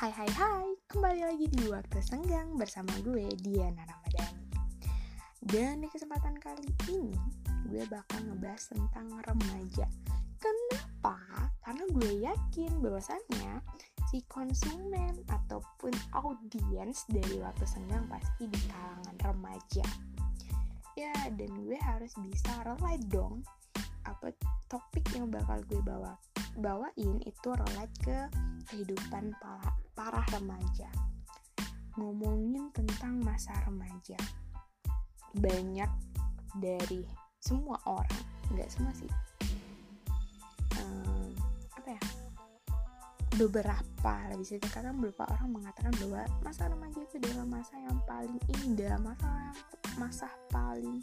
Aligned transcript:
Hai 0.00 0.16
hai 0.16 0.32
hai, 0.32 0.68
kembali 0.88 1.28
lagi 1.28 1.44
di 1.52 1.68
Waktu 1.68 2.00
Senggang 2.00 2.56
bersama 2.56 2.88
gue 3.04 3.36
Diana 3.36 3.84
Ramadhani. 3.84 4.48
Dan 5.44 5.84
di 5.84 5.92
kesempatan 5.92 6.40
kali 6.40 6.72
ini 6.88 7.12
gue 7.68 7.84
bakal 7.84 8.24
ngebahas 8.24 8.64
tentang 8.72 9.12
remaja. 9.20 9.84
Kenapa? 10.40 11.20
Karena 11.60 11.84
gue 11.92 12.12
yakin 12.16 12.80
bahwasannya 12.80 13.60
si 14.08 14.24
konsumen 14.24 15.20
ataupun 15.28 15.92
audiens 16.16 17.04
dari 17.12 17.36
Waktu 17.36 17.68
Senggang 17.68 18.08
pasti 18.08 18.48
di 18.48 18.60
kalangan 18.72 19.16
remaja. 19.20 19.84
Ya 20.96 21.12
dan 21.28 21.52
gue 21.60 21.76
harus 21.76 22.16
bisa 22.24 22.56
relate 22.64 23.04
dong 23.12 23.44
apa 24.08 24.32
topik 24.64 25.12
yang 25.12 25.28
bakal 25.28 25.60
gue 25.68 25.84
bawa 25.84 26.16
bawain 26.58 27.22
itu 27.22 27.48
relate 27.54 27.96
ke 28.02 28.18
kehidupan 28.72 29.34
para, 29.38 29.70
para 29.94 30.22
remaja. 30.34 30.90
Ngomongin 31.98 32.70
tentang 32.74 33.20
masa 33.22 33.54
remaja. 33.66 34.18
Banyak 35.34 35.90
dari 36.58 37.06
semua 37.38 37.78
orang 37.86 38.24
nggak 38.50 38.70
semua 38.70 38.92
sih. 38.94 39.10
Um, 40.78 41.34
apa 41.78 41.88
ya? 41.94 42.02
Beberapa 43.38 44.14
lebih 44.30 44.42
bisa 44.42 44.58
dikatakan 44.58 44.98
beberapa 44.98 45.24
orang 45.30 45.48
mengatakan 45.54 45.94
bahwa 46.02 46.22
masa 46.42 46.66
remaja 46.66 46.98
itu 46.98 47.14
adalah 47.22 47.46
masa 47.46 47.74
yang 47.78 47.98
paling 48.04 48.38
indah 48.66 48.98
masa 48.98 49.30
masa 49.96 50.28
paling 50.50 50.98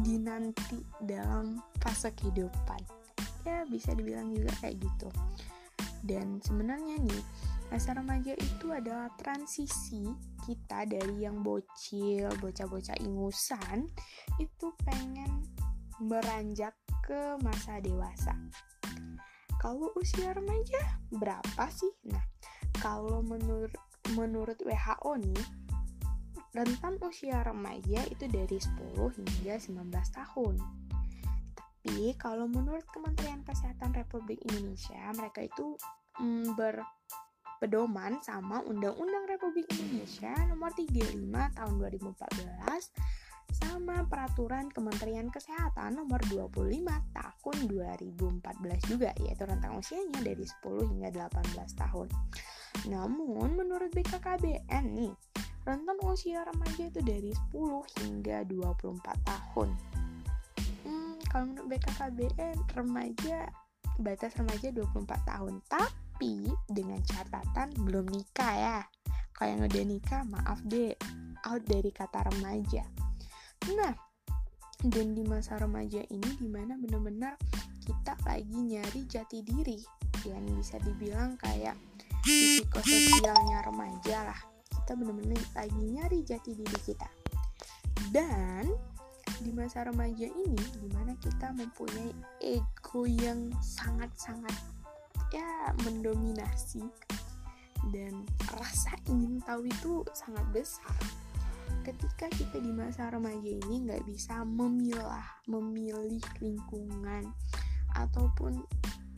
dinanti 0.00 0.80
dalam 1.02 1.60
fase 1.82 2.14
kehidupan 2.14 3.01
ya 3.42 3.66
bisa 3.66 3.94
dibilang 3.94 4.32
juga 4.32 4.52
kayak 4.62 4.76
gitu. 4.82 5.08
Dan 6.02 6.42
sebenarnya 6.42 6.98
nih 6.98 7.22
masa 7.70 7.96
remaja 7.96 8.36
itu 8.36 8.66
adalah 8.68 9.08
transisi 9.16 10.04
kita 10.42 10.84
dari 10.84 11.24
yang 11.24 11.40
bocil 11.40 12.28
bocah-bocah 12.42 12.98
ingusan 13.00 13.86
itu 14.36 14.66
pengen 14.82 15.46
beranjak 16.02 16.74
ke 17.06 17.38
masa 17.40 17.78
dewasa. 17.78 18.34
Kalau 19.62 19.94
usia 19.94 20.34
remaja 20.34 20.82
berapa 21.14 21.64
sih? 21.70 21.94
Nah 22.10 22.22
kalau 22.82 23.22
menurut 23.22 23.72
menurut 24.18 24.58
WHO 24.58 25.12
nih 25.22 25.42
rentan 26.52 27.00
usia 27.00 27.40
remaja 27.46 28.04
itu 28.12 28.28
dari 28.28 28.58
10 28.60 28.98
hingga 29.16 29.54
19 29.56 29.88
tahun. 29.88 30.54
Tapi 31.82 32.14
kalau 32.14 32.46
menurut 32.46 32.86
Kementerian 32.94 33.42
Kesehatan 33.42 33.90
Republik 33.90 34.38
Indonesia, 34.46 35.02
mereka 35.18 35.42
itu 35.42 35.74
mm, 36.22 36.54
berpedoman 36.54 38.22
sama 38.22 38.62
Undang-Undang 38.62 39.26
Republik 39.26 39.66
Indonesia 39.74 40.30
nomor 40.46 40.70
35 40.78 41.18
tahun 41.58 41.74
2014 41.82 43.50
sama 43.50 44.06
peraturan 44.06 44.70
Kementerian 44.70 45.26
Kesehatan 45.26 45.98
nomor 45.98 46.22
25 46.30 46.86
tahun 47.18 47.56
2014 47.66 48.86
juga 48.86 49.10
yaitu 49.18 49.42
rentang 49.42 49.74
usianya 49.74 50.22
dari 50.22 50.46
10 50.46 50.86
hingga 50.86 51.10
18 51.26 51.82
tahun. 51.82 52.08
Namun 52.86 53.58
menurut 53.58 53.90
BKKBN 53.90 54.84
nih 54.94 55.14
rentan 55.62 55.98
usia 56.06 56.42
remaja 56.46 56.90
itu 56.90 57.02
dari 57.02 57.34
10 57.50 58.02
hingga 58.06 58.46
24 58.46 59.02
tahun. 59.26 59.68
Kalau 61.32 61.48
menurut 61.48 61.66
BKKBN 61.72 62.56
remaja 62.76 63.48
batas 63.96 64.36
remaja 64.36 64.68
24 64.68 65.08
tahun, 65.24 65.64
tapi 65.64 66.52
dengan 66.68 67.00
catatan 67.00 67.72
belum 67.88 68.04
nikah 68.12 68.52
ya. 68.52 68.80
Kalau 69.32 69.48
yang 69.48 69.64
udah 69.64 69.84
nikah, 69.88 70.22
maaf 70.28 70.60
deh, 70.68 70.92
out 71.48 71.64
dari 71.64 71.88
kata 71.88 72.28
remaja. 72.28 72.84
Nah, 73.72 73.96
dan 74.82 75.14
di 75.16 75.24
masa 75.24 75.56
remaja 75.56 76.04
ini 76.10 76.30
di 76.36 76.50
mana 76.50 76.74
bener-bener 76.74 77.38
kita 77.86 78.18
lagi 78.26 78.50
nyari 78.50 79.06
jati 79.06 79.40
diri 79.46 79.78
yang 80.26 80.42
bisa 80.58 80.78
dibilang 80.82 81.38
kayak 81.38 81.78
psikososialnya 82.22 83.62
remaja 83.62 84.26
lah 84.26 84.40
kita 84.82 84.98
benar-benar 84.98 85.42
lagi 85.54 85.82
nyari 85.86 86.18
jati 86.26 86.50
diri 86.58 86.78
kita 86.82 87.06
dan 88.10 88.66
di 89.42 89.50
masa 89.54 89.86
remaja 89.86 90.26
ini 90.26 90.64
di 90.78 90.88
mana 90.90 91.14
kita 91.18 91.50
mempunyai 91.54 92.12
ego 92.42 93.06
yang 93.06 93.50
sangat-sangat 93.58 94.54
ya 95.32 95.72
mendominasi 95.86 96.84
dan 97.90 98.22
rasa 98.54 98.94
ingin 99.10 99.42
tahu 99.42 99.66
itu 99.66 100.06
sangat 100.14 100.46
besar. 100.54 100.94
Ketika 101.82 102.30
kita 102.30 102.62
di 102.62 102.70
masa 102.70 103.10
remaja 103.10 103.50
ini 103.50 103.90
nggak 103.90 104.06
bisa 104.06 104.46
memilah 104.46 105.26
memilih 105.50 106.22
lingkungan 106.38 107.26
ataupun 107.98 108.62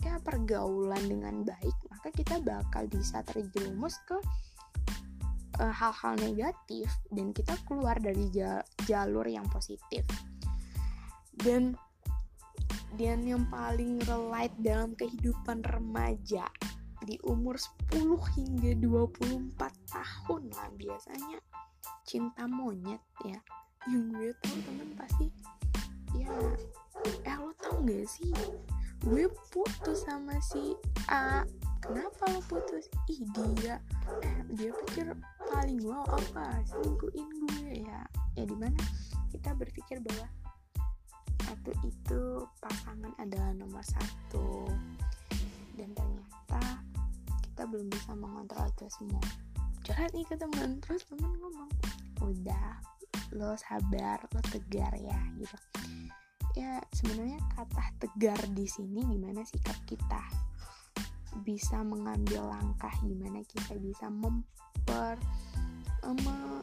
ya 0.04 0.20
pergaulan 0.20 1.00
dengan 1.08 1.44
baik 1.48 1.76
maka 1.88 2.12
kita 2.12 2.36
bakal 2.44 2.84
bisa 2.92 3.24
terjerumus 3.24 3.96
ke 4.04 4.20
hal-hal 5.58 6.14
uh, 6.14 6.20
negatif 6.20 6.90
dan 7.10 7.30
kita 7.30 7.54
keluar 7.66 7.98
dari 7.98 8.30
jalur 8.86 9.26
yang 9.26 9.46
positif. 9.50 10.02
Dan 11.34 11.74
dan 12.94 13.26
yang 13.26 13.42
paling 13.50 13.98
relate 14.06 14.54
dalam 14.62 14.94
kehidupan 14.94 15.66
remaja 15.66 16.46
di 17.02 17.18
umur 17.26 17.58
10 17.90 18.00
hingga 18.38 18.70
24 18.80 19.58
tahun 19.90 20.42
lah 20.54 20.68
biasanya 20.78 21.38
cinta 22.06 22.46
monyet 22.46 23.02
ya. 23.26 23.38
Yang 23.90 24.04
gue 24.14 24.30
tau 24.40 24.58
temen 24.64 24.90
pasti 24.96 25.26
ya 26.14 26.30
eh 27.26 27.36
lo 27.36 27.52
tau 27.60 27.82
gak 27.84 28.06
sih? 28.06 28.32
Gue 29.04 29.28
putus 29.52 30.06
sama 30.06 30.38
si 30.40 30.78
A 31.10 31.44
kenapa 31.84 32.22
lo 32.32 32.40
putus? 32.48 32.88
Ih 33.12 33.20
dia. 33.60 33.76
Eh 34.24 34.36
dia 34.56 34.70
pikir 34.72 35.12
paling 35.52 35.80
wow 35.84 36.04
apa? 36.08 36.64
Selingkuhin 36.64 37.28
gue 37.44 37.84
ya. 37.84 38.00
Ya 38.34 38.44
di 38.48 38.56
mana 38.56 38.80
kita 39.28 39.52
berpikir 39.52 40.00
bahwa 40.00 40.26
satu 41.44 41.70
itu 41.84 42.22
pasangan 42.64 43.12
adalah 43.20 43.52
nomor 43.52 43.84
satu. 43.84 44.64
Dan 45.76 45.92
ternyata 45.92 46.80
kita 47.44 47.68
belum 47.68 47.92
bisa 47.92 48.16
mengontrol 48.16 48.64
itu 48.72 48.86
semua. 48.88 49.24
Curhat 49.84 50.16
nih 50.16 50.24
ke 50.24 50.40
teman 50.40 50.80
terus 50.80 51.04
teman 51.04 51.36
ngomong 51.36 51.70
udah 52.24 52.80
lo 53.36 53.52
sabar 53.60 54.16
lo 54.32 54.40
tegar 54.48 54.96
ya 54.96 55.20
gitu. 55.36 55.56
Ya 56.54 56.80
sebenarnya 56.96 57.42
kata 57.52 57.84
tegar 58.00 58.40
di 58.54 58.64
sini 58.64 59.04
gimana 59.04 59.42
sikap 59.44 59.76
kita 59.84 60.22
bisa 61.42 61.82
mengambil 61.82 62.46
langkah 62.46 62.92
gimana 63.02 63.42
kita 63.42 63.74
bisa 63.82 64.06
memper 64.06 65.18
me, 66.04 66.62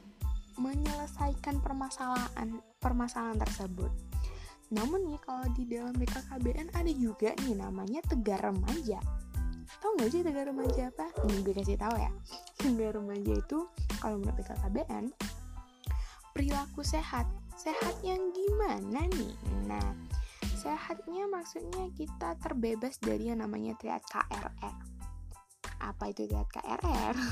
menyelesaikan 0.62 1.60
permasalahan 1.60 2.62
permasalahan 2.78 3.40
tersebut. 3.42 3.92
Namun 4.72 5.04
nih 5.04 5.20
kalau 5.26 5.46
di 5.52 5.68
dalam 5.68 5.92
BKKBN 5.98 6.72
ada 6.72 6.92
juga 6.96 7.36
nih 7.44 7.60
namanya 7.60 8.00
tegar 8.08 8.40
remaja. 8.40 9.02
Tahu 9.82 9.92
nggak 10.00 10.10
sih 10.14 10.22
tegar 10.24 10.48
remaja 10.48 10.94
apa? 10.94 11.12
Ini 11.28 11.44
gue 11.44 11.54
kasih 11.56 11.80
tahu 11.80 11.96
ya. 12.00 12.12
Tegar 12.56 12.96
remaja 12.96 13.34
itu 13.36 13.68
kalau 14.00 14.22
menurut 14.22 14.40
BKKBN 14.40 15.06
perilaku 16.32 16.82
sehat. 16.86 17.28
Sehat 17.60 17.94
yang 18.02 18.32
gimana 18.32 19.06
nih? 19.12 19.36
Nah, 19.68 19.94
Sehatnya 20.62 21.26
maksudnya 21.26 21.90
kita 21.98 22.38
terbebas 22.38 23.02
dari 23.02 23.34
yang 23.34 23.42
namanya 23.42 23.74
triad 23.82 24.06
KRR. 24.06 24.78
Apa 25.82 26.14
itu 26.14 26.30
triad 26.30 26.50
KRR? 26.54 27.18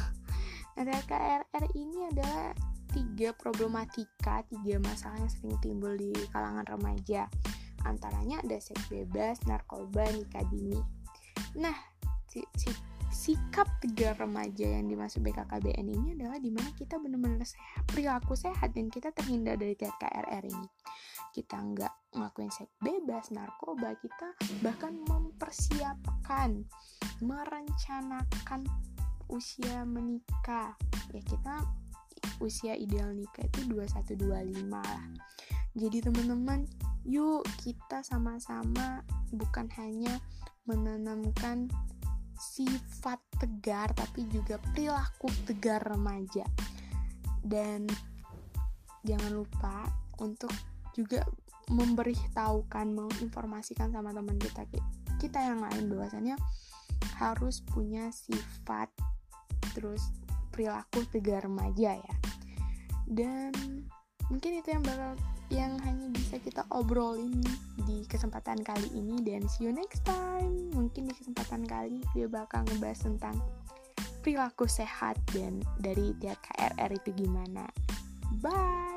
Nah, 0.79 0.85
triad 0.87 1.05
KRR 1.11 1.65
ini 1.75 2.07
adalah 2.07 2.55
tiga 2.95 3.35
problematika, 3.35 4.41
tiga 4.47 4.79
masalah 4.79 5.19
yang 5.19 5.27
sering 5.27 5.59
timbul 5.59 5.91
di 5.93 6.09
kalangan 6.31 6.63
remaja. 6.71 7.27
Antaranya 7.83 8.39
ada 8.39 8.57
seks 8.63 8.87
bebas, 8.87 9.43
narkoba, 9.43 10.07
nikah 10.15 10.45
dini. 10.47 10.79
Nah, 11.59 11.75
si, 12.31 12.41
si, 12.55 12.71
sikap 13.11 13.67
tiga 13.83 14.15
remaja 14.15 14.71
yang 14.79 14.87
dimaksud 14.87 15.19
BKKBN 15.19 15.85
ini 15.85 16.07
adalah 16.15 16.39
di 16.39 16.47
mana 16.47 16.71
kita 16.73 16.95
benar-benar 16.95 17.43
sehat, 17.43 17.83
perilaku 17.91 18.39
sehat 18.39 18.71
dan 18.71 18.87
kita 18.87 19.11
terhindar 19.11 19.59
dari 19.59 19.75
triad 19.75 19.93
KRR 19.99 20.47
ini 20.47 20.67
kita 21.31 21.61
nggak 21.61 21.93
ngelakuin 22.15 22.49
seks 22.49 22.73
bebas, 22.81 23.29
narkoba, 23.29 23.93
kita 24.01 24.33
bahkan 24.65 24.97
mempersiapkan, 25.05 26.65
merencanakan 27.21 28.65
usia 29.29 29.85
menikah. 29.85 30.73
Ya 31.13 31.21
kita 31.21 31.63
usia 32.41 32.73
ideal 32.73 33.13
nikah 33.13 33.45
itu 33.45 33.69
2125 33.69 34.69
lah. 34.73 35.03
Jadi 35.77 35.97
teman-teman, 36.01 36.65
yuk 37.05 37.45
kita 37.61 38.01
sama-sama 38.01 39.05
bukan 39.29 39.69
hanya 39.77 40.17
menanamkan 40.65 41.69
sifat 42.39 43.19
tegar 43.37 43.91
tapi 43.91 44.23
juga 44.31 44.55
perilaku 44.71 45.27
tegar 45.43 45.83
remaja 45.83 46.47
dan 47.43 47.83
jangan 49.03 49.43
lupa 49.43 49.91
untuk 50.23 50.51
juga 50.99 51.23
memberitahukan 51.71 52.91
menginformasikan 52.91 53.95
sama 53.95 54.11
teman 54.11 54.35
kita 54.35 54.67
kita 55.21 55.39
yang 55.39 55.63
lain 55.63 55.87
bahwasannya 55.87 56.35
harus 57.15 57.63
punya 57.63 58.11
sifat 58.11 58.91
terus 59.75 60.11
perilaku 60.51 61.07
tegar 61.07 61.47
remaja 61.47 61.95
ya. 61.95 62.15
Dan 63.07 63.55
mungkin 64.27 64.59
itu 64.59 64.75
yang 64.75 64.83
bakal 64.83 65.15
yang 65.49 65.73
hanya 65.81 66.07
bisa 66.13 66.37
kita 66.37 66.61
obrolin 66.69 67.39
di 67.87 68.03
kesempatan 68.05 68.59
kali 68.61 68.87
ini. 68.95 69.23
Dan 69.23 69.45
see 69.47 69.67
you 69.67 69.73
next 69.73 70.03
time. 70.03 70.71
Mungkin 70.75 71.07
di 71.09 71.13
kesempatan 71.15 71.63
kali 71.67 72.03
dia 72.15 72.27
bakal 72.27 72.63
ngebahas 72.67 73.07
tentang 73.07 73.35
perilaku 74.19 74.67
sehat 74.67 75.15
dan 75.31 75.63
dari 75.79 76.11
tiap 76.19 76.39
KRR 76.43 76.91
itu 76.95 77.11
gimana. 77.15 77.65
Bye 78.43 78.88